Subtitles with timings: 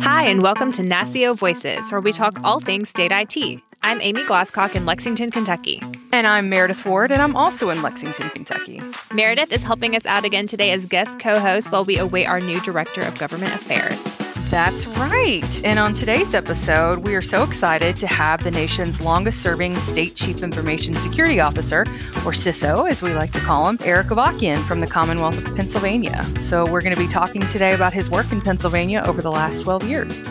[0.00, 3.60] Hi, and welcome to NASCIO Voices, where we talk all things state IT.
[3.82, 5.80] I'm Amy Glasscock in Lexington, Kentucky.
[6.12, 8.80] And I'm Meredith Ward, and I'm also in Lexington, Kentucky.
[9.12, 12.40] Meredith is helping us out again today as guest co host while we await our
[12.40, 14.13] new Director of Government Affairs.
[14.50, 15.64] That's right.
[15.64, 20.14] And on today's episode, we are so excited to have the nation's longest serving State
[20.14, 21.82] Chief Information Security Officer,
[22.24, 26.22] or CISO, as we like to call him, Eric Avakian from the Commonwealth of Pennsylvania.
[26.38, 29.64] So we're going to be talking today about his work in Pennsylvania over the last
[29.64, 30.22] 12 years.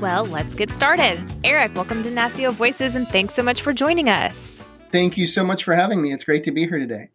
[0.00, 1.20] Well, let's get started.
[1.44, 4.58] Eric, welcome to NASCIO Voices, and thanks so much for joining us.
[4.90, 6.12] Thank you so much for having me.
[6.12, 7.10] It's great to be here today.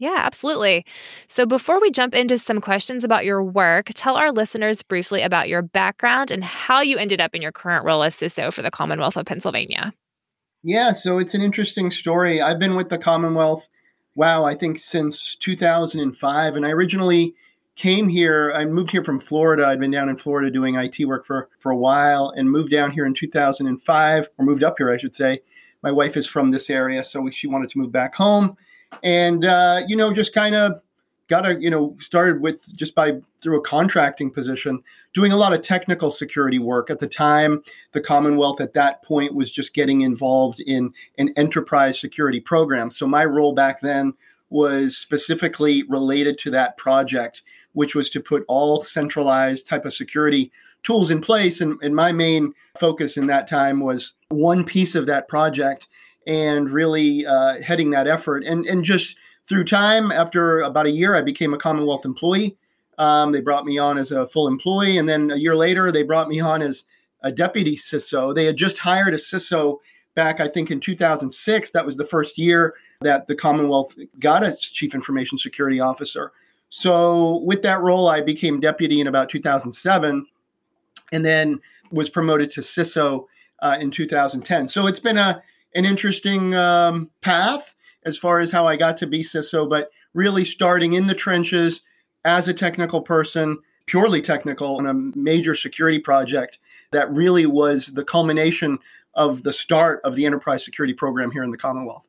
[0.00, 0.86] Yeah, absolutely.
[1.26, 5.50] So before we jump into some questions about your work, tell our listeners briefly about
[5.50, 8.70] your background and how you ended up in your current role as CISO for the
[8.70, 9.92] Commonwealth of Pennsylvania.
[10.62, 12.40] Yeah, so it's an interesting story.
[12.40, 13.68] I've been with the Commonwealth,
[14.14, 16.56] wow, I think since 2005.
[16.56, 17.34] And I originally
[17.76, 19.66] came here, I moved here from Florida.
[19.66, 22.90] I'd been down in Florida doing IT work for, for a while and moved down
[22.90, 25.40] here in 2005, or moved up here, I should say.
[25.82, 28.56] My wife is from this area, so she wanted to move back home
[29.02, 30.80] and uh, you know just kind of
[31.28, 34.82] got to you know started with just by through a contracting position
[35.14, 36.90] doing a lot of technical security work.
[36.90, 41.98] At the time the commonwealth at that point was just getting involved in an enterprise
[41.98, 42.90] security program.
[42.90, 44.14] So my role back then
[44.50, 50.50] was specifically related to that project which was to put all centralized type of security
[50.82, 51.60] tools in place.
[51.60, 55.86] And, and my main focus in that time was one piece of that project
[56.26, 58.44] and really uh, heading that effort.
[58.44, 59.16] And and just
[59.48, 62.56] through time, after about a year, I became a Commonwealth employee.
[62.98, 66.02] Um, they brought me on as a full employee, and then a year later, they
[66.02, 66.84] brought me on as
[67.22, 68.34] a deputy CISO.
[68.34, 69.78] They had just hired a CISO
[70.14, 71.70] back, I think, in 2006.
[71.70, 76.32] That was the first year that the Commonwealth got its chief information security officer.
[76.68, 80.26] So, with that role, I became deputy in about 2007,
[81.12, 81.60] and then
[81.90, 83.26] was promoted to CISO
[83.60, 84.68] uh, in 2010.
[84.68, 85.42] So it's been a
[85.74, 90.44] an interesting um, path as far as how I got to be CISO, but really
[90.44, 91.82] starting in the trenches
[92.24, 96.58] as a technical person, purely technical, on a major security project
[96.92, 98.78] that really was the culmination
[99.14, 102.06] of the start of the enterprise security program here in the Commonwealth.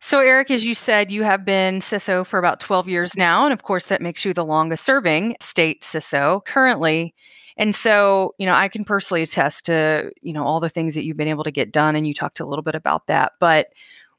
[0.00, 3.44] So, Eric, as you said, you have been CISO for about 12 years now.
[3.44, 7.14] And of course, that makes you the longest serving state CISO currently.
[7.56, 11.04] And so, you know, I can personally attest to, you know, all the things that
[11.04, 11.96] you've been able to get done.
[11.96, 13.32] And you talked a little bit about that.
[13.40, 13.68] But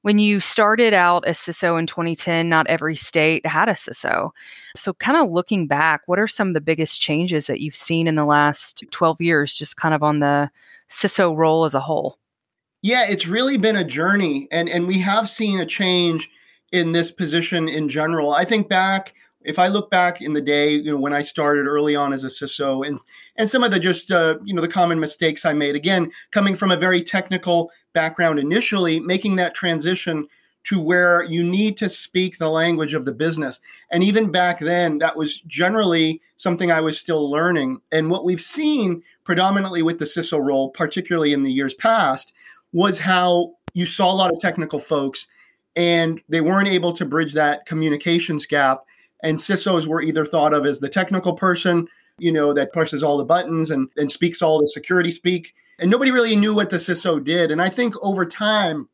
[0.01, 4.31] when you started out as CISO in 2010, not every state had a CISO.
[4.75, 8.07] So, kind of looking back, what are some of the biggest changes that you've seen
[8.07, 10.49] in the last 12 years, just kind of on the
[10.89, 12.17] CISO role as a whole?
[12.81, 14.47] Yeah, it's really been a journey.
[14.51, 16.29] And, and we have seen a change
[16.71, 18.33] in this position in general.
[18.33, 19.13] I think back
[19.47, 22.25] if I look back in the day, you know, when I started early on as
[22.25, 22.99] a CISO, and
[23.37, 26.55] and some of the just uh, you know the common mistakes I made, again, coming
[26.55, 30.27] from a very technical background initially, making that transition
[30.65, 33.61] to where you need to speak the language of the business.
[33.89, 37.79] And even back then, that was generally something I was still learning.
[37.93, 42.33] And what we've seen predominantly with the CISO role, particularly in the years past,
[42.73, 45.25] was how you saw a lot of technical folks
[45.77, 48.83] and they weren't able to bridge that communications gap
[49.21, 51.87] and CISOs were either thought of as the technical person,
[52.19, 55.53] you know, that pushes all the buttons and, and speaks all the security speak.
[55.79, 57.51] And nobody really knew what the CISO did.
[57.51, 58.89] And I think over time,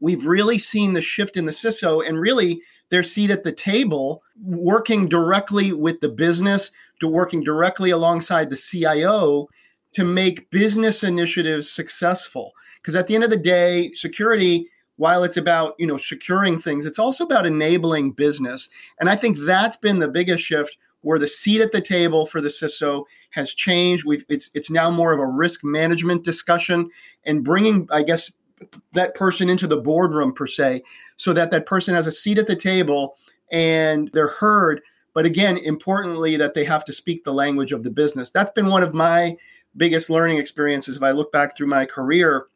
[0.00, 4.22] we've really seen the shift in the CISO and really their seat at the table,
[4.44, 9.48] working directly with the business, to working directly alongside the CIO
[9.92, 12.52] to make business initiatives successful.
[12.76, 14.68] Because at the end of the day, security
[15.02, 18.68] while it's about you know securing things it's also about enabling business
[19.00, 22.40] and i think that's been the biggest shift where the seat at the table for
[22.40, 24.04] the CISO has changed.
[24.04, 26.90] We've it's it's now more of a risk management discussion
[27.24, 28.32] and bringing, I guess,
[28.94, 30.82] that person into the boardroom per se,
[31.16, 33.16] so that that person has a seat at the table
[33.50, 34.80] and they're heard.
[35.12, 38.30] But again, importantly, that they have to speak the language of the business.
[38.30, 39.36] That's been one of my
[39.76, 40.96] biggest learning experiences.
[40.96, 42.46] If I look back through my career,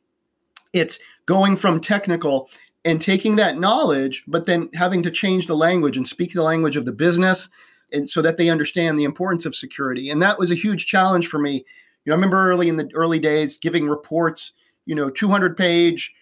[0.76, 2.48] it's going from technical
[2.84, 6.76] and taking that knowledge, but then having to change the language and speak the language
[6.76, 7.48] of the business
[7.92, 10.10] and so that they understand the importance of security.
[10.10, 11.64] And that was a huge challenge for me.
[12.04, 14.52] You know, I remember early in the early days giving reports,
[14.86, 16.14] you know, 200 page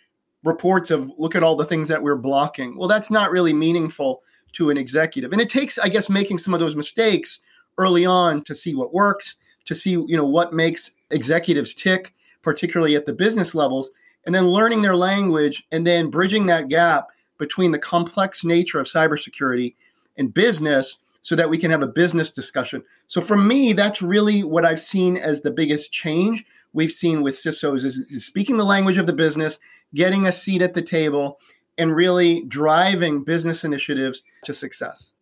[0.42, 2.76] reports of look at all the things that we're blocking.
[2.76, 4.22] Well, that's not really meaningful
[4.52, 5.32] to an executive.
[5.32, 7.40] And it takes, I guess, making some of those mistakes
[7.76, 12.94] early on to see what works, to see, you know, what makes executives tick, particularly
[12.94, 13.90] at the business levels,
[14.26, 18.86] and then learning their language and then bridging that gap between the complex nature of
[18.86, 19.74] cybersecurity
[20.16, 22.84] and business so that we can have a business discussion.
[23.06, 27.34] So for me, that's really what I've seen as the biggest change we've seen with
[27.34, 29.58] CISOs is, is speaking the language of the business,
[29.94, 31.38] getting a seat at the table,
[31.78, 35.13] and really driving business initiatives to success.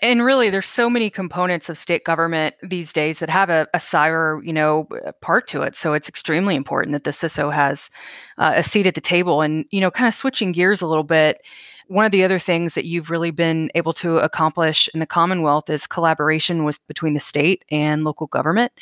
[0.00, 3.78] And really, there's so many components of state government these days that have a, a
[3.78, 4.88] cyber, you know,
[5.22, 5.74] part to it.
[5.74, 7.88] So it's extremely important that the CISO has
[8.36, 9.40] uh, a seat at the table.
[9.40, 11.42] And you know, kind of switching gears a little bit,
[11.88, 15.70] one of the other things that you've really been able to accomplish in the Commonwealth
[15.70, 18.72] is collaboration with between the state and local government.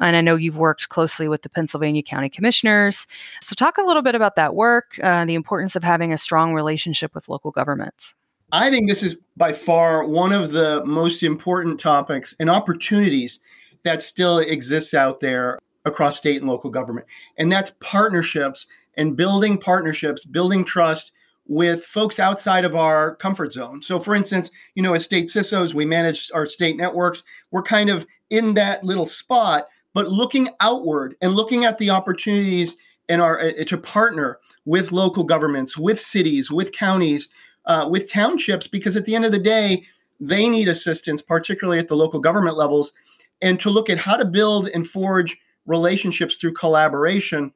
[0.00, 3.06] And I know you've worked closely with the Pennsylvania County Commissioners.
[3.40, 6.52] So talk a little bit about that work, uh, the importance of having a strong
[6.52, 8.14] relationship with local governments.
[8.50, 13.40] I think this is by far one of the most important topics and opportunities
[13.84, 17.06] that still exists out there across state and local government.
[17.36, 18.66] And that's partnerships
[18.96, 21.12] and building partnerships, building trust
[21.46, 23.80] with folks outside of our comfort zone.
[23.80, 27.24] So, for instance, you know, as state CISOs, we manage our state networks.
[27.50, 32.76] We're kind of in that little spot, but looking outward and looking at the opportunities
[33.08, 37.30] and our uh, to partner with local governments, with cities, with counties,
[37.68, 39.84] uh, with townships, because at the end of the day,
[40.18, 42.92] they need assistance, particularly at the local government levels,
[43.40, 47.52] and to look at how to build and forge relationships through collaboration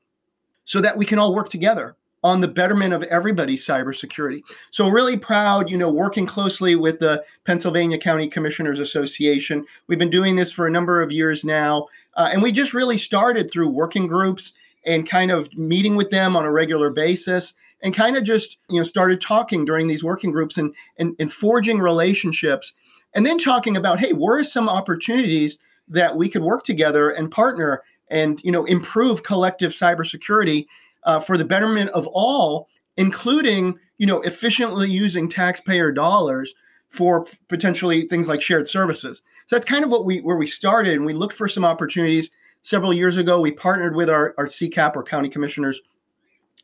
[0.64, 4.42] so that we can all work together on the betterment of everybody's cybersecurity.
[4.70, 9.66] So really proud, you know, working closely with the Pennsylvania County Commissioners Association.
[9.88, 12.98] We've been doing this for a number of years now, uh, and we just really
[12.98, 14.52] started through working groups
[14.86, 18.78] and kind of meeting with them on a regular basis and kind of just you
[18.78, 22.72] know started talking during these working groups and, and, and forging relationships
[23.14, 25.58] and then talking about hey where are some opportunities
[25.88, 30.66] that we could work together and partner and you know improve collective cybersecurity
[31.04, 36.54] uh, for the betterment of all, including you know efficiently using taxpayer dollars
[36.88, 39.22] for potentially things like shared services.
[39.46, 42.30] So that's kind of what we where we started, and we looked for some opportunities.
[42.64, 45.80] Several years ago, we partnered with our, our CCAP or County Commissioners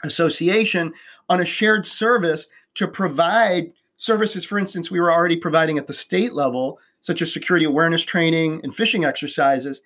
[0.05, 0.93] Association
[1.29, 4.45] on a shared service to provide services.
[4.45, 8.61] For instance, we were already providing at the state level, such as security awareness training
[8.63, 9.83] and phishing exercises,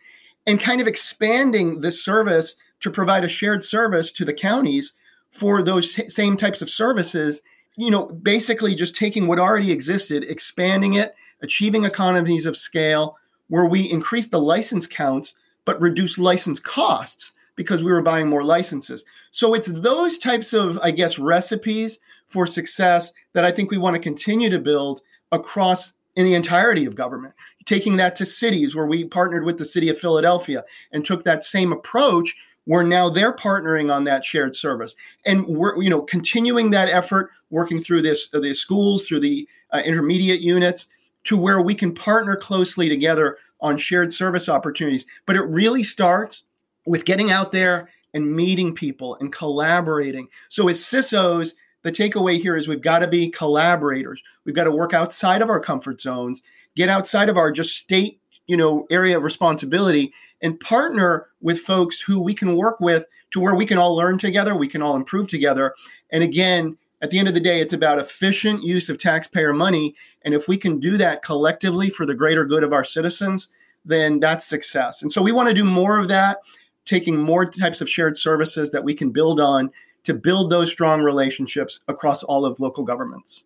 [0.47, 4.93] and kind of expanding this service to provide a shared service to the counties
[5.31, 7.43] for those same types of services
[7.77, 13.17] you know basically just taking what already existed expanding it achieving economies of scale
[13.49, 15.35] where we increase the license counts
[15.65, 19.05] but reduce license costs because we were buying more licenses.
[19.31, 23.95] So it's those types of i guess recipes for success that i think we want
[23.95, 27.35] to continue to build across in the entirety of government.
[27.65, 31.45] Taking that to cities where we partnered with the city of philadelphia and took that
[31.45, 34.95] same approach where now they're partnering on that shared service.
[35.27, 39.83] And we're you know continuing that effort working through this the schools through the uh,
[39.85, 40.87] intermediate units
[41.25, 45.07] to where we can partner closely together on shared service opportunities.
[45.27, 46.45] But it really starts
[46.87, 50.29] with getting out there and meeting people and collaborating.
[50.49, 54.23] So as cisos the takeaway here is we've got to be collaborators.
[54.45, 56.43] We've got to work outside of our comfort zones
[56.77, 62.01] get outside of our just state you know area of responsibility and partner with folks
[62.01, 64.97] who we can work with to where we can all learn together we can all
[64.97, 65.75] improve together.
[66.11, 69.95] And again at the end of the day it's about efficient use of taxpayer money.
[70.25, 73.49] And if we can do that collectively for the greater good of our citizens
[73.85, 75.03] then that's success.
[75.03, 76.39] And so we want to do more of that
[76.85, 79.71] taking more types of shared services that we can build on
[80.05, 83.45] to build those strong relationships across all of local governments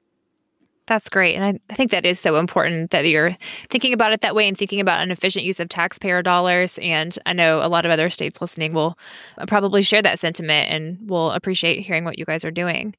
[0.86, 1.34] that's great.
[1.34, 3.36] And I, I, think that is so important that you're
[3.70, 6.78] thinking about it that way and thinking about an efficient use of taxpayer dollars.
[6.78, 8.96] And I know a lot of other states listening will
[9.38, 12.94] uh, probably share that sentiment and will appreciate hearing what you guys are doing.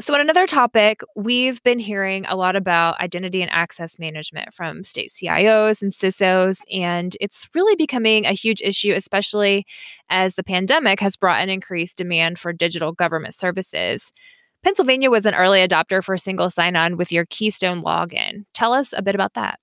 [0.00, 4.84] So, on another topic, we've been hearing a lot about identity and access management from
[4.84, 9.66] state CIOs and CISOs, and it's really becoming a huge issue, especially
[10.08, 14.14] as the pandemic has brought an increased demand for digital government services.
[14.64, 18.46] Pennsylvania was an early adopter for single sign on with your Keystone login.
[18.54, 19.60] Tell us a bit about that.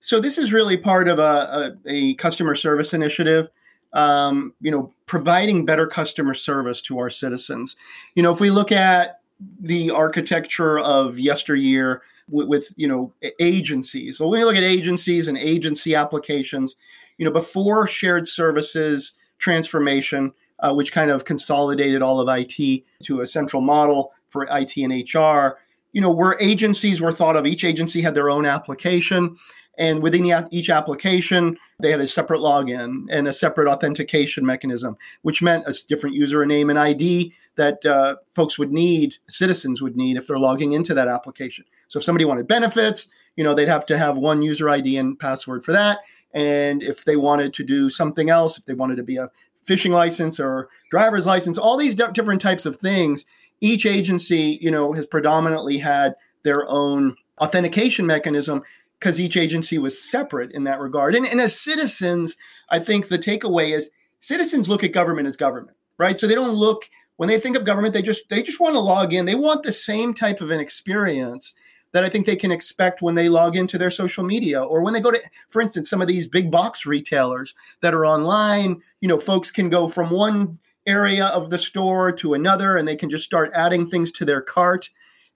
[0.00, 3.50] So, this is really part of a, a, a customer service initiative.
[3.92, 7.76] Um, you know, providing better customer service to our citizens.
[8.14, 9.18] You know, if we look at
[9.60, 15.28] the architecture of yesteryear with, with, you know agencies, so when you look at agencies
[15.28, 16.76] and agency applications,
[17.18, 23.20] you know, before shared services transformation, uh, which kind of consolidated all of IT to
[23.20, 25.58] a central model for IT and HR.
[25.92, 29.36] You know, where agencies were thought of, each agency had their own application.
[29.76, 35.42] And within each application, they had a separate login and a separate authentication mechanism, which
[35.42, 40.26] meant a different username and ID that uh, folks would need, citizens would need if
[40.26, 41.64] they're logging into that application.
[41.88, 45.18] So if somebody wanted benefits, you know, they'd have to have one user ID and
[45.18, 45.98] password for that.
[46.32, 49.30] And if they wanted to do something else, if they wanted to be a
[49.64, 53.24] fishing license or driver's license, all these different types of things,
[53.60, 58.62] each agency, you know, has predominantly had their own authentication mechanism
[59.02, 61.16] because each agency was separate in that regard.
[61.16, 62.36] And, and as citizens,
[62.68, 63.90] I think the takeaway is
[64.20, 66.16] citizens look at government as government, right?
[66.16, 68.80] So they don't look when they think of government, they just they just want to
[68.80, 69.26] log in.
[69.26, 71.52] They want the same type of an experience
[71.90, 74.94] that I think they can expect when they log into their social media or when
[74.94, 78.80] they go to, for instance, some of these big box retailers that are online.
[79.00, 82.96] You know, folks can go from one area of the store to another and they
[82.96, 84.90] can just start adding things to their cart.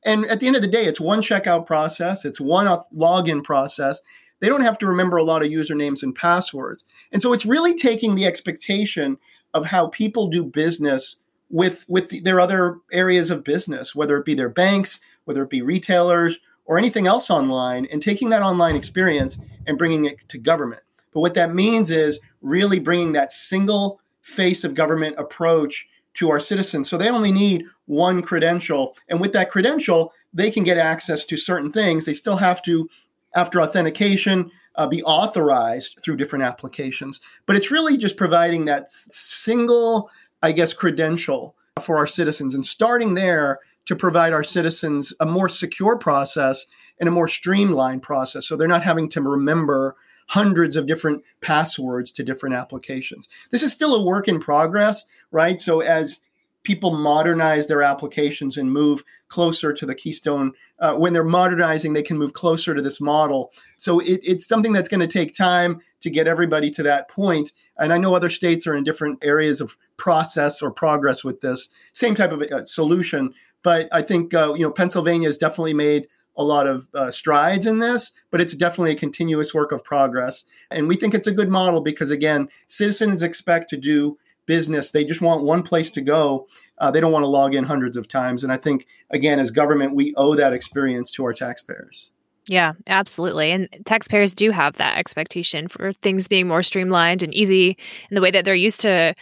[0.06, 4.00] And at the end of the day, it's one checkout process, it's one login process.
[4.38, 6.84] They don't have to remember a lot of usernames and passwords.
[7.10, 9.18] And so it's really taking the expectation
[9.52, 11.16] of how people do business
[11.48, 15.62] with with their other areas of business, whether it be their banks, whether it be
[15.62, 20.82] retailers, or anything else online, and taking that online experience and bringing it to government.
[21.12, 26.40] But what that means is really bringing that single face of government approach to our
[26.40, 26.88] citizens.
[26.88, 28.96] So they only need one credential.
[29.08, 32.04] And with that credential, they can get access to certain things.
[32.04, 32.88] They still have to,
[33.34, 37.20] after authentication, uh, be authorized through different applications.
[37.46, 40.10] But it's really just providing that single,
[40.42, 45.48] I guess, credential for our citizens and starting there to provide our citizens a more
[45.48, 46.66] secure process
[46.98, 48.46] and a more streamlined process.
[48.46, 49.94] So they're not having to remember
[50.26, 53.28] hundreds of different passwords to different applications.
[53.50, 55.60] This is still a work in progress, right?
[55.60, 56.20] So as
[56.66, 62.02] people modernize their applications and move closer to the keystone uh, when they're modernizing they
[62.02, 65.80] can move closer to this model so it, it's something that's going to take time
[66.00, 69.60] to get everybody to that point and i know other states are in different areas
[69.60, 74.52] of process or progress with this same type of uh, solution but i think uh,
[74.54, 78.54] you know pennsylvania has definitely made a lot of uh, strides in this, but it's
[78.54, 80.44] definitely a continuous work of progress.
[80.70, 84.90] And we think it's a good model because, again, citizens expect to do business.
[84.90, 86.46] They just want one place to go.
[86.78, 88.44] Uh, they don't want to log in hundreds of times.
[88.44, 92.10] And I think, again, as government, we owe that experience to our taxpayers.
[92.48, 93.50] Yeah, absolutely.
[93.50, 97.76] And taxpayers do have that expectation for things being more streamlined and easy
[98.08, 99.14] in the way that they're used to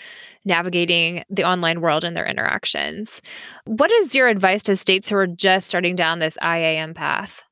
[0.44, 3.22] navigating the online world and their interactions.
[3.64, 7.42] What is your advice to states who are just starting down this IAM path?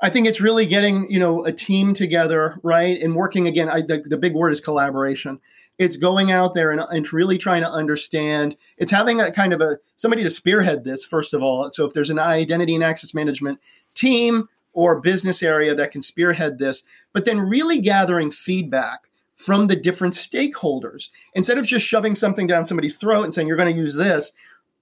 [0.00, 3.68] I think it's really getting you know a team together, right, and working again.
[3.68, 5.40] I, the, the big word is collaboration.
[5.76, 8.56] It's going out there and, and really trying to understand.
[8.76, 11.68] It's having a kind of a somebody to spearhead this first of all.
[11.70, 13.58] So if there's an identity and access management
[13.94, 19.00] team or business area that can spearhead this, but then really gathering feedback
[19.34, 23.56] from the different stakeholders instead of just shoving something down somebody's throat and saying you're
[23.56, 24.32] going to use this.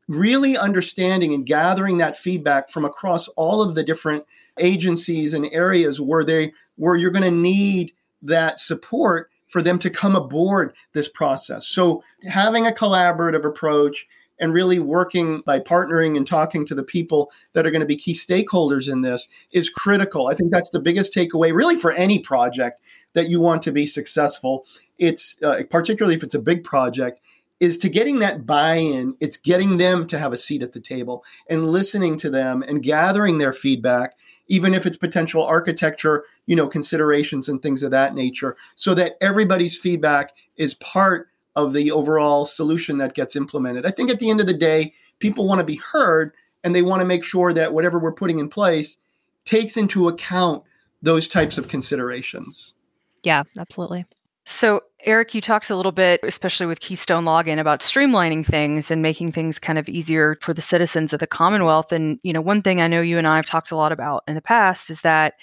[0.06, 4.26] Really understanding and gathering that feedback from across all of the different
[4.60, 9.88] agencies and areas where they where you're going to need that support for them to
[9.88, 11.66] come aboard this process.
[11.66, 14.06] So having a collaborative approach
[14.38, 17.96] and really working by partnering and talking to the people that are going to be
[17.96, 20.28] key stakeholders in this is critical.
[20.28, 22.80] I think that's the biggest takeaway, really, for any project
[23.14, 24.64] that you want to be successful.
[24.98, 27.20] It's uh, particularly if it's a big project.
[27.58, 30.80] Is to getting that buy in, it's getting them to have a seat at the
[30.80, 34.12] table and listening to them and gathering their feedback
[34.48, 39.16] even if it's potential architecture, you know, considerations and things of that nature, so that
[39.20, 43.86] everybody's feedback is part of the overall solution that gets implemented.
[43.86, 46.32] I think at the end of the day, people want to be heard
[46.62, 48.98] and they want to make sure that whatever we're putting in place
[49.44, 50.62] takes into account
[51.02, 52.74] those types of considerations.
[53.22, 54.04] Yeah, absolutely.
[54.44, 59.00] So, Eric, you talked a little bit, especially with Keystone Login, about streamlining things and
[59.00, 61.92] making things kind of easier for the citizens of the Commonwealth.
[61.92, 64.24] And, you know, one thing I know you and I have talked a lot about
[64.26, 65.34] in the past is that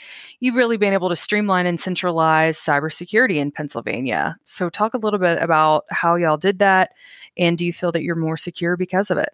[0.42, 4.38] you've really been able to streamline and centralize cybersecurity in Pennsylvania.
[4.44, 6.92] So, talk a little bit about how y'all did that.
[7.38, 9.30] And do you feel that you're more secure because of it?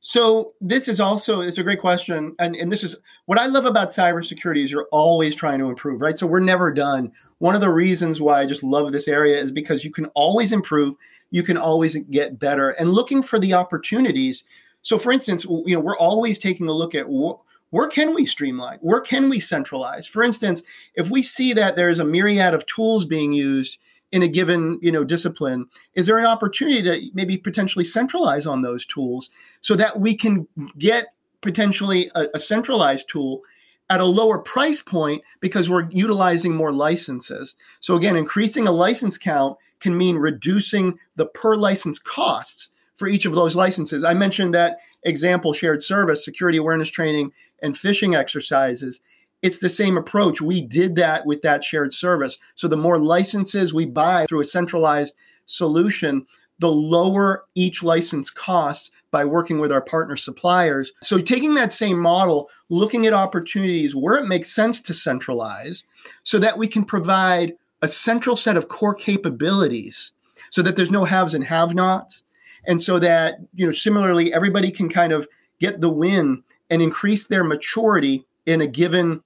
[0.00, 2.94] So this is also it's a great question, and and this is
[3.26, 6.16] what I love about cybersecurity is you're always trying to improve, right?
[6.16, 7.10] So we're never done.
[7.38, 10.52] One of the reasons why I just love this area is because you can always
[10.52, 10.94] improve,
[11.30, 14.44] you can always get better, and looking for the opportunities.
[14.82, 17.40] So, for instance, you know we're always taking a look at wh-
[17.70, 20.06] where can we streamline, where can we centralize.
[20.06, 20.62] For instance,
[20.94, 23.78] if we see that there's a myriad of tools being used
[24.10, 28.62] in a given you know discipline is there an opportunity to maybe potentially centralize on
[28.62, 30.48] those tools so that we can
[30.78, 31.08] get
[31.40, 33.42] potentially a, a centralized tool
[33.90, 37.56] at a lower price point because we're utilizing more licenses.
[37.80, 43.24] So again, increasing a license count can mean reducing the per license costs for each
[43.24, 44.04] of those licenses.
[44.04, 49.00] I mentioned that example shared service, security awareness training, and phishing exercises.
[49.42, 50.40] It's the same approach.
[50.40, 52.38] We did that with that shared service.
[52.54, 55.14] So the more licenses we buy through a centralized
[55.46, 56.26] solution,
[56.58, 60.92] the lower each license costs by working with our partner suppliers.
[61.02, 65.84] So, taking that same model, looking at opportunities where it makes sense to centralize
[66.24, 70.12] so that we can provide a central set of core capabilities
[70.50, 72.24] so that there's no haves and have nots.
[72.66, 75.28] And so that, you know, similarly, everybody can kind of
[75.60, 79.22] get the win and increase their maturity in a given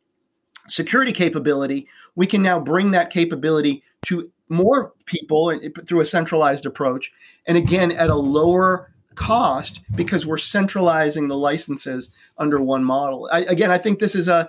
[0.68, 1.88] security capability.
[2.14, 7.12] We can now bring that capability to more people through a centralized approach.
[7.46, 13.28] And again, at a lower cost because we're centralizing the licenses under one model.
[13.32, 14.48] I, again, I think this is a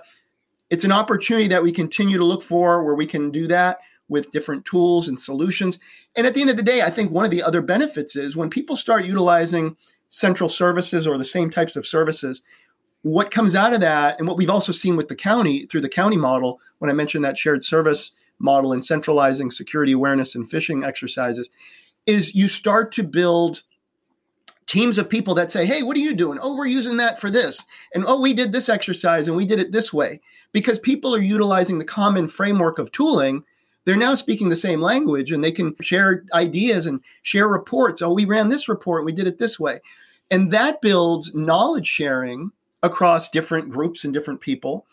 [0.70, 3.78] it's an opportunity that we continue to look for where we can do that
[4.08, 5.78] with different tools and solutions.
[6.16, 8.36] And at the end of the day, I think one of the other benefits is
[8.36, 9.76] when people start utilizing
[10.08, 12.42] central services or the same types of services,
[13.04, 15.90] what comes out of that, and what we've also seen with the county through the
[15.90, 20.86] county model, when I mentioned that shared service model and centralizing security awareness and phishing
[20.86, 21.50] exercises,
[22.06, 23.62] is you start to build
[24.64, 26.38] teams of people that say, Hey, what are you doing?
[26.40, 27.66] Oh, we're using that for this.
[27.94, 30.22] And oh, we did this exercise and we did it this way.
[30.52, 33.44] Because people are utilizing the common framework of tooling,
[33.84, 38.00] they're now speaking the same language and they can share ideas and share reports.
[38.00, 39.80] Oh, we ran this report, we did it this way.
[40.30, 42.50] And that builds knowledge sharing
[42.84, 44.86] across different groups and different people.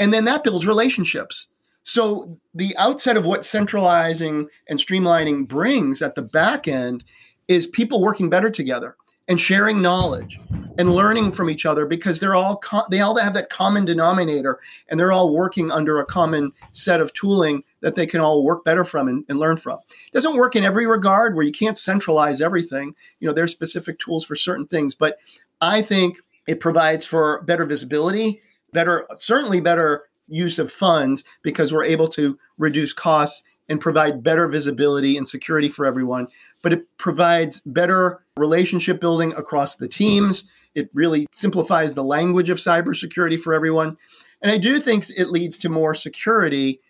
[0.00, 1.46] And then that builds relationships.
[1.84, 7.04] So the outset of what centralizing and streamlining brings at the back end
[7.46, 8.96] is people working better together
[9.28, 10.40] and sharing knowledge
[10.78, 14.58] and learning from each other because they're all co- they all have that common denominator
[14.88, 18.64] and they're all working under a common set of tooling that they can all work
[18.64, 19.78] better from and, and learn from.
[20.06, 22.94] It doesn't work in every regard where you can't centralize everything.
[23.20, 25.18] You know, there's specific tools for certain things, but
[25.60, 31.84] I think it provides for better visibility, better certainly better use of funds because we're
[31.84, 36.28] able to reduce costs and provide better visibility and security for everyone.
[36.62, 40.44] But it provides better relationship building across the teams.
[40.74, 43.96] It really simplifies the language of cybersecurity for everyone.
[44.42, 46.80] And I do think it leads to more security.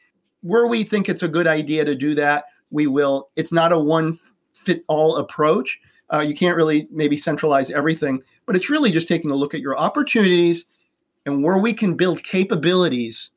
[0.40, 3.30] Where we think it's a good idea to do that, we will.
[3.36, 4.18] It's not a one
[4.52, 5.78] fit all approach.
[6.12, 9.60] Uh, you can't really maybe centralize everything, but it's really just taking a look at
[9.60, 10.64] your opportunities
[11.26, 13.30] and where we can build capabilities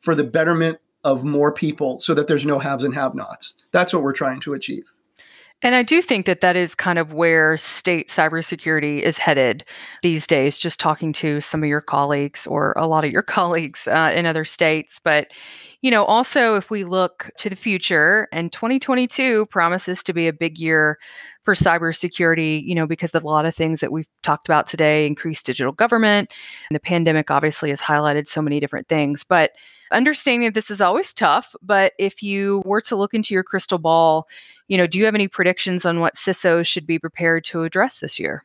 [0.00, 3.54] for the betterment of more people so that there's no haves and have nots.
[3.70, 4.92] That's what we're trying to achieve.
[5.62, 9.64] And I do think that that is kind of where state cybersecurity is headed
[10.02, 13.86] these days, just talking to some of your colleagues or a lot of your colleagues
[13.86, 15.00] uh, in other states.
[15.04, 15.32] But,
[15.82, 20.32] you know, also if we look to the future, and 2022 promises to be a
[20.32, 20.98] big year
[21.42, 25.06] for cybersecurity, you know, because of a lot of things that we've talked about today,
[25.06, 26.32] increased digital government,
[26.68, 29.24] and the pandemic obviously has highlighted so many different things.
[29.24, 29.52] But
[29.90, 33.78] understanding that this is always tough, but if you were to look into your crystal
[33.78, 34.28] ball,
[34.68, 37.98] you know, do you have any predictions on what CISOs should be prepared to address
[37.98, 38.44] this year?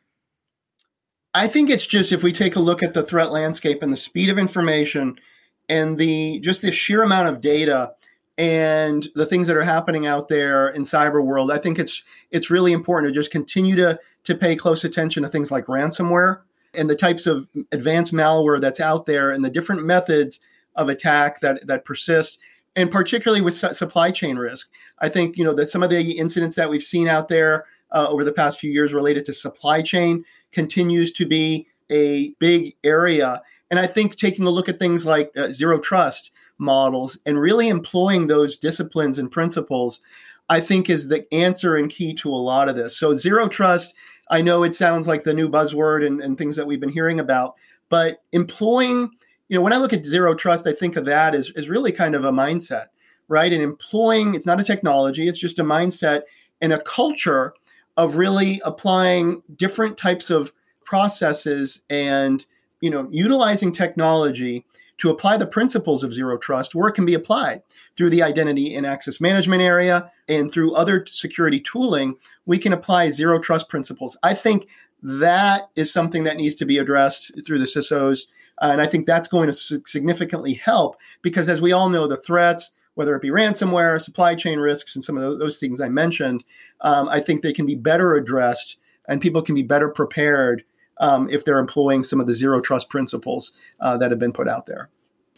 [1.33, 3.97] I think it's just if we take a look at the threat landscape and the
[3.97, 5.19] speed of information
[5.67, 7.91] and the just the sheer amount of data
[8.37, 12.49] and the things that are happening out there in cyber world, I think it's it's
[12.49, 16.41] really important to just continue to to pay close attention to things like ransomware
[16.73, 20.39] and the types of advanced malware that's out there and the different methods
[20.75, 22.37] of attack that that persist
[22.75, 24.69] and particularly with su- supply chain risk.
[24.99, 28.07] I think you know that some of the incidents that we've seen out there uh,
[28.09, 33.41] over the past few years related to supply chain continues to be a big area.
[33.69, 37.67] And I think taking a look at things like uh, zero trust models and really
[37.67, 40.01] employing those disciplines and principles,
[40.49, 42.97] I think is the answer and key to a lot of this.
[42.97, 43.95] So, zero trust,
[44.29, 47.19] I know it sounds like the new buzzword and, and things that we've been hearing
[47.19, 47.55] about,
[47.89, 49.11] but employing,
[49.49, 51.91] you know, when I look at zero trust, I think of that as, as really
[51.91, 52.87] kind of a mindset,
[53.27, 53.51] right?
[53.51, 56.21] And employing, it's not a technology, it's just a mindset
[56.61, 57.53] and a culture
[57.97, 60.51] of really applying different types of
[60.83, 62.45] processes and
[62.79, 64.63] you know utilizing technology
[64.97, 67.61] to apply the principles of zero trust where it can be applied
[67.97, 73.09] through the identity and access management area and through other security tooling, we can apply
[73.09, 74.17] zero trust principles.
[74.23, 74.67] I think
[75.03, 78.27] that is something that needs to be addressed through the CISOs.
[78.61, 82.17] Uh, and I think that's going to significantly help because, as we all know, the
[82.17, 86.43] threats, whether it be ransomware, supply chain risks, and some of those things I mentioned,
[86.81, 88.77] um, I think they can be better addressed
[89.07, 90.63] and people can be better prepared
[90.99, 94.47] um, if they're employing some of the zero trust principles uh, that have been put
[94.47, 94.89] out there.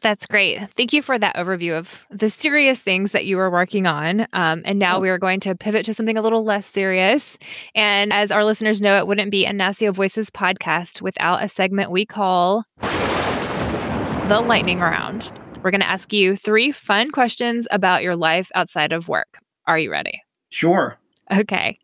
[0.02, 0.60] That's great.
[0.76, 4.28] Thank you for that overview of the serious things that you were working on.
[4.32, 7.38] Um, and now we are going to pivot to something a little less serious.
[7.74, 11.90] And as our listeners know, it wouldn't be a NASCIO Voices podcast without a segment
[11.92, 15.32] we call the lightning round.
[15.64, 19.40] We're going to ask you three fun questions about your life outside of work.
[19.66, 20.22] Are you ready?
[20.50, 20.98] Sure.
[21.32, 21.80] Okay.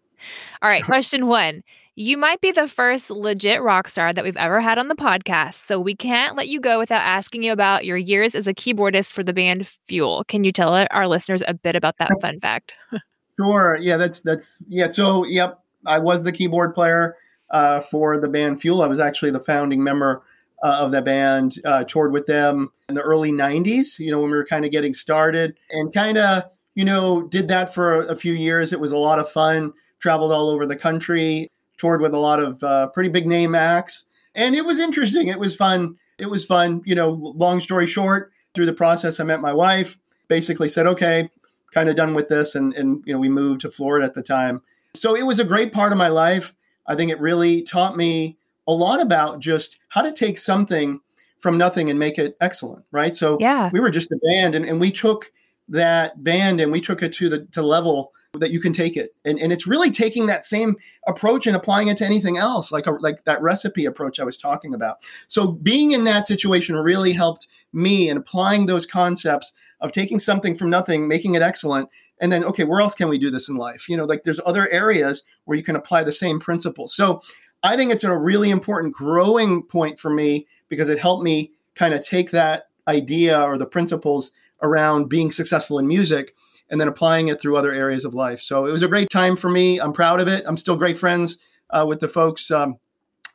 [0.62, 0.83] All right.
[0.86, 1.63] Question one
[1.95, 5.65] You might be the first legit rock star that we've ever had on the podcast.
[5.67, 9.12] So we can't let you go without asking you about your years as a keyboardist
[9.12, 10.23] for the band Fuel.
[10.27, 12.71] Can you tell our listeners a bit about that fun fact?
[13.39, 13.77] sure.
[13.79, 14.88] Yeah, that's, that's, yeah.
[14.88, 17.15] So, yep, I was the keyboard player
[17.51, 18.82] uh, for the band Fuel.
[18.82, 20.23] I was actually the founding member
[20.63, 24.32] uh, of that band, uh, toured with them in the early 90s, you know, when
[24.32, 28.06] we were kind of getting started and kind of, you know, did that for a,
[28.06, 28.73] a, few years.
[28.73, 32.39] It was a lot of fun, traveled all over the country, toured with a lot
[32.39, 34.05] of uh, pretty big name acts.
[34.36, 35.27] And it was interesting.
[35.27, 35.95] It was fun.
[36.17, 36.81] It was fun.
[36.86, 41.29] You know, long story short, through the process, I met my wife, basically said, okay,
[41.73, 42.55] kind of done with this.
[42.55, 44.62] And, and, you know, we moved to Florida at the time.
[44.93, 46.53] So it was a great part of my life.
[46.86, 50.99] I think it really taught me a lot about just how to take something
[51.39, 53.15] from nothing and make it excellent, right?
[53.15, 53.69] So yeah.
[53.73, 55.31] we were just a band and, and we took
[55.67, 59.12] that band and we took it to the to level that you can take it.
[59.24, 60.76] And, and it's really taking that same
[61.08, 64.38] approach and applying it to anything else, like a, like that recipe approach I was
[64.38, 64.98] talking about.
[65.28, 70.56] So being in that situation really helped me in applying those concepts of taking something
[70.56, 73.56] from nothing, making it excellent, and then okay, where else can we do this in
[73.56, 73.88] life?
[73.88, 76.96] You know, like there's other areas where you can apply the same principles.
[76.96, 77.22] So
[77.62, 81.93] I think it's a really important growing point for me because it helped me kind
[81.93, 86.34] of take that idea or the principles around being successful in music
[86.69, 88.41] and then applying it through other areas of life.
[88.41, 89.80] So it was a great time for me.
[89.80, 90.43] I'm proud of it.
[90.47, 91.38] I'm still great friends
[91.69, 92.78] uh, with the folks, um,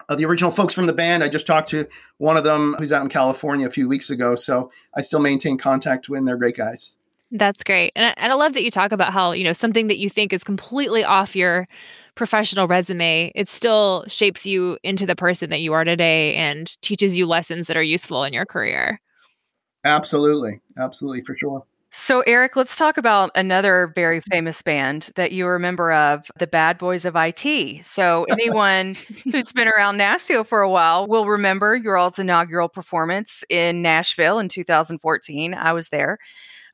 [0.08, 1.22] uh, the original folks from the band.
[1.22, 1.86] I just talked to
[2.16, 4.34] one of them who's out in California a few weeks ago.
[4.34, 6.24] So I still maintain contact with them.
[6.24, 6.96] They're great guys.
[7.30, 7.92] That's great.
[7.94, 10.08] And I, and I love that you talk about how, you know, something that you
[10.08, 11.68] think is completely off your
[12.14, 17.16] professional resume, it still shapes you into the person that you are today and teaches
[17.16, 19.00] you lessons that are useful in your career.
[19.84, 20.60] Absolutely.
[20.76, 21.64] Absolutely, for sure.
[21.90, 26.46] So, Eric, let's talk about another very famous band that you're a member of, the
[26.46, 27.84] Bad Boys of IT.
[27.84, 28.94] So, anyone
[29.32, 34.38] who's been around NASCIO for a while will remember your all's inaugural performance in Nashville
[34.38, 35.54] in 2014.
[35.54, 36.18] I was there.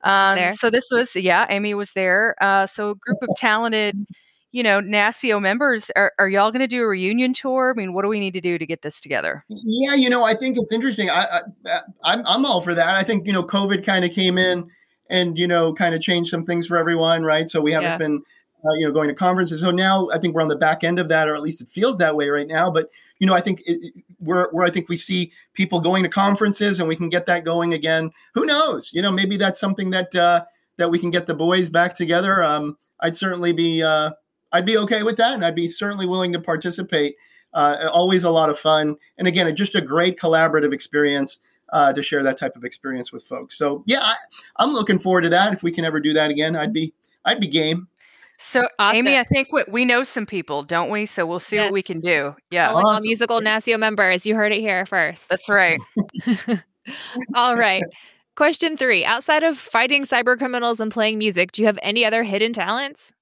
[0.03, 0.51] Um, there.
[0.51, 2.35] So, this was, yeah, Amy was there.
[2.41, 4.07] Uh, so, a group of talented
[4.51, 7.75] you know, NASCIO members, are, are y'all going to do a reunion tour?
[7.75, 9.43] I mean, what do we need to do to get this together?
[9.49, 11.11] Yeah, you know, I think it's interesting.
[11.11, 12.95] I, I I'm I'm all for that.
[12.95, 14.71] I think you know, COVID kind of came in
[15.09, 17.49] and you know, kind of change some things for everyone, right?
[17.49, 17.99] So we haven't yeah.
[17.99, 18.23] been.
[18.67, 19.61] Uh, you know, going to conferences.
[19.61, 21.69] So now I think we're on the back end of that, or at least it
[21.69, 22.71] feels that way right now.
[22.71, 22.89] But
[23.19, 26.81] you know, I think it, where where I think we see people going to conferences,
[26.81, 28.11] and we can get that going again.
[28.33, 28.91] Who knows?
[28.95, 30.47] You know, maybe that's something that uh,
[30.79, 32.43] that we can get the boys back together.
[32.43, 34.13] Um, I'd certainly be uh,
[34.53, 37.17] I'd be okay with that, and I'd be certainly willing to participate.
[37.53, 41.39] Uh, always a lot of fun, and again, just a great collaborative experience
[41.73, 43.57] uh, to share that type of experience with folks.
[43.57, 45.53] So yeah, I, am looking forward to that.
[45.53, 46.93] If we can ever do that again, I'd be
[47.25, 47.89] I'd be game.
[48.37, 48.97] So, awesome.
[48.97, 51.07] Amy, I think we, we know some people, don't we?
[51.07, 51.67] So we'll see yes.
[51.67, 52.35] what we can do.
[52.51, 52.97] Yeah, all, awesome.
[52.97, 54.27] all musical NASCIO members.
[54.27, 55.29] You heard it here first.
[55.29, 55.81] That's right.
[57.35, 57.83] all right.
[58.37, 62.25] Question three: Outside of fighting cyber criminals and playing music, do you have any other
[62.25, 63.13] hidden talents?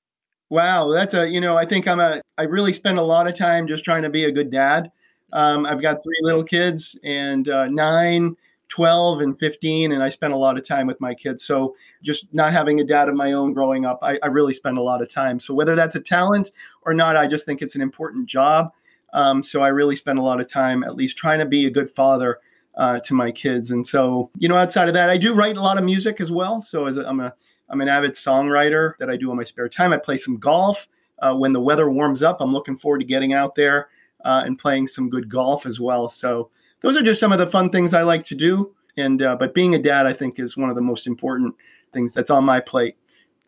[0.48, 3.35] Wow, that's a you know I think I'm a I really spend a lot of
[3.35, 4.90] time just trying to be a good dad.
[5.33, 8.37] Um, I've got three little kids and uh, nine,
[8.68, 11.45] 12, and 15, and I spend a lot of time with my kids.
[11.45, 14.79] So just not having a dad of my own growing up, I, I really spend
[14.79, 15.38] a lot of time.
[15.40, 16.51] So whether that's a talent
[16.83, 18.73] or not, I just think it's an important job.
[19.12, 21.71] Um, so I really spend a lot of time at least trying to be a
[21.71, 22.38] good father
[22.77, 23.71] uh, to my kids.
[23.71, 26.33] And so, you know, outside of that, I do write a lot of music as
[26.33, 26.62] well.
[26.62, 27.35] So as a, I'm a
[27.68, 29.92] I'm an avid songwriter that I do in my spare time.
[29.92, 30.88] I play some golf.
[31.18, 33.88] Uh, when the weather warms up, I'm looking forward to getting out there
[34.24, 36.08] uh, and playing some good golf as well.
[36.08, 38.74] So those are just some of the fun things I like to do.
[38.96, 41.54] And uh, but being a dad, I think, is one of the most important
[41.92, 42.96] things that's on my plate.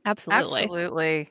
[0.05, 0.63] Absolutely.
[0.63, 1.31] Absolutely.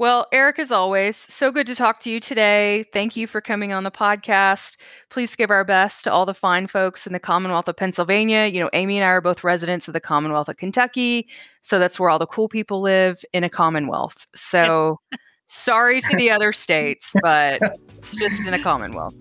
[0.00, 2.86] Well, Eric, as always, so good to talk to you today.
[2.90, 4.78] Thank you for coming on the podcast.
[5.10, 8.46] Please give our best to all the fine folks in the Commonwealth of Pennsylvania.
[8.46, 11.28] You know, Amy and I are both residents of the Commonwealth of Kentucky.
[11.60, 14.26] So that's where all the cool people live in a Commonwealth.
[14.34, 15.00] So
[15.50, 17.60] sorry to the other states, but
[17.98, 19.14] it's just in a Commonwealth.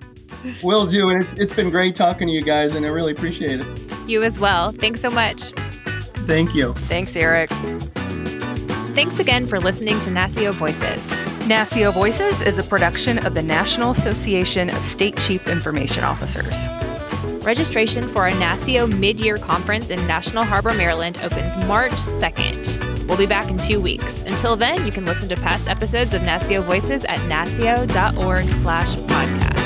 [0.64, 1.10] Will do.
[1.10, 3.68] And it's, it's been great talking to you guys, and I really appreciate it.
[4.08, 4.72] You as well.
[4.72, 5.52] Thanks so much.
[6.26, 6.74] Thank you.
[6.74, 7.50] Thanks, Eric.
[8.96, 11.02] Thanks again for listening to NASCIO Voices.
[11.48, 16.68] NASCIO Voices is a production of the National Association of State Chief Information Officers.
[17.44, 22.89] Registration for our NASCIO mid-year conference in National Harbor, Maryland opens March 2nd.
[23.10, 24.22] We'll be back in two weeks.
[24.22, 29.59] Until then, you can listen to past episodes of NASCIO Voices at nascio.org slash podcast.